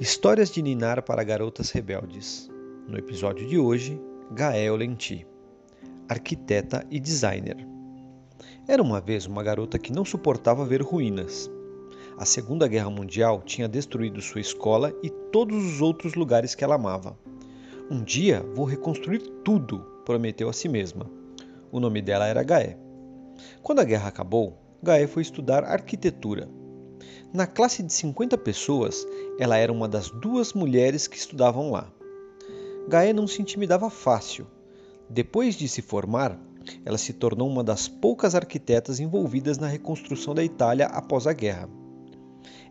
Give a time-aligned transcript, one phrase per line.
[0.00, 2.48] Histórias de Ninar para Garotas Rebeldes.
[2.88, 4.00] No episódio de hoje,
[4.32, 5.26] Gael Lenti,
[6.08, 7.58] arquiteta e designer.
[8.66, 11.50] Era uma vez uma garota que não suportava ver ruínas.
[12.16, 16.76] A Segunda Guerra Mundial tinha destruído sua escola e todos os outros lugares que ela
[16.76, 17.14] amava.
[17.90, 21.10] Um dia vou reconstruir tudo, prometeu a si mesma.
[21.70, 22.78] O nome dela era Gaé.
[23.62, 26.48] Quando a guerra acabou, Gaé foi estudar arquitetura
[27.32, 29.06] na classe de 50 pessoas,
[29.38, 31.90] ela era uma das duas mulheres que estudavam lá.
[32.88, 34.46] Gaé não se intimidava fácil.
[35.08, 36.38] Depois de se formar,
[36.84, 41.68] ela se tornou uma das poucas arquitetas envolvidas na reconstrução da Itália após a guerra.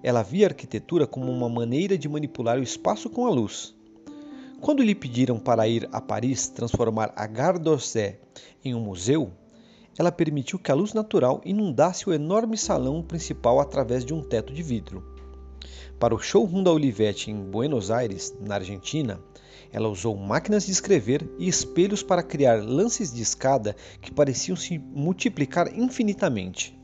[0.01, 3.75] Ela via a arquitetura como uma maneira de manipular o espaço com a luz.
[4.61, 8.19] Quando lhe pediram para ir a Paris transformar a Gare d'Orsay
[8.63, 9.31] em um museu,
[9.99, 14.53] ela permitiu que a luz natural inundasse o enorme salão principal através de um teto
[14.53, 15.03] de vidro.
[15.99, 19.19] Para o showroom da Olivetti em Buenos Aires, na Argentina,
[19.73, 24.79] ela usou máquinas de escrever e espelhos para criar lances de escada que pareciam se
[24.79, 26.79] multiplicar infinitamente.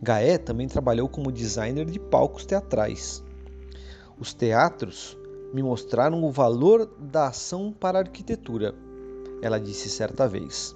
[0.00, 3.22] Gaé também trabalhou como designer de palcos teatrais.
[4.18, 5.18] Os teatros
[5.52, 8.74] me mostraram o valor da ação para a arquitetura,
[9.42, 10.74] ela disse certa vez.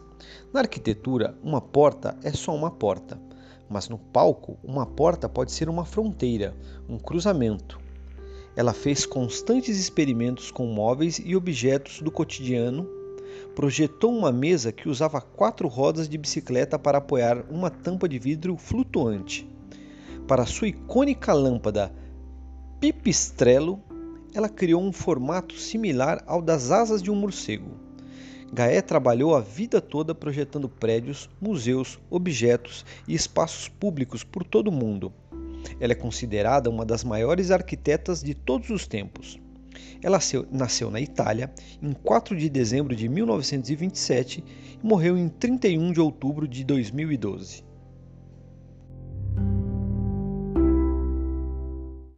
[0.53, 3.21] Na arquitetura, uma porta é só uma porta,
[3.69, 6.55] mas no palco, uma porta pode ser uma fronteira,
[6.89, 7.81] um cruzamento.
[8.55, 12.87] Ela fez constantes experimentos com móveis e objetos do cotidiano,
[13.55, 18.57] projetou uma mesa que usava quatro rodas de bicicleta para apoiar uma tampa de vidro
[18.57, 19.49] flutuante.
[20.27, 21.93] Para sua icônica lâmpada
[22.79, 23.81] Pipistrello,
[24.35, 27.71] ela criou um formato similar ao das asas de um morcego.
[28.55, 34.73] Gaé trabalhou a vida toda projetando prédios, museus, objetos e espaços públicos por todo o
[34.73, 35.11] mundo.
[35.81, 39.41] Ela é considerada uma das maiores arquitetas de todos os tempos.
[40.03, 40.19] Ela
[40.51, 44.45] nasceu na Itália em 4 de dezembro de 1927
[44.83, 47.72] e morreu em 31 de outubro de 2012.